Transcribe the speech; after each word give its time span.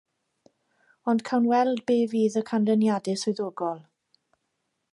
Ond 1.11 1.23
cawn 1.27 1.45
weld 1.51 1.83
be 1.91 1.97
fydd 2.13 2.37
y 2.41 2.43
canlyniadau 2.53 3.21
swyddogol. 3.25 3.85